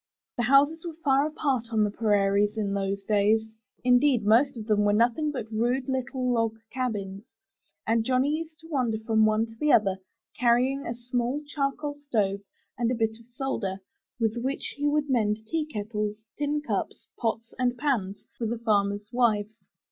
[0.35, 3.45] The houses were far apart on the prairies in those days.
[3.83, 7.23] Indeed, most of them were nothing but rude little log cabins,
[7.85, 9.97] and Johnny used to wander from one to another,
[10.35, 12.39] carrying a small charcoal stove
[12.79, 13.79] and a bit of solder,
[14.19, 19.09] with which he would mend tea kettles, tin cups, pots, and pans for the farmers'
[19.11, 19.55] wives.